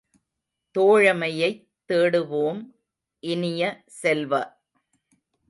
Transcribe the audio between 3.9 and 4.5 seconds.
செல்வ!